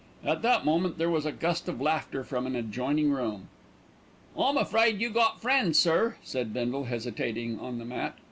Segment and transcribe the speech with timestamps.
[0.25, 3.49] At that moment there was a gust of laughter from an adjoining room.
[4.35, 8.15] "I'm afraid you got friends, sir," said Bindle, hesitating on the mat.